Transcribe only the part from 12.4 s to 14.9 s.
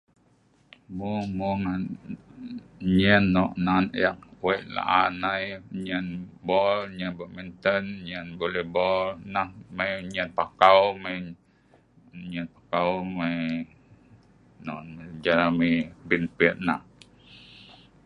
pakau ngan mai non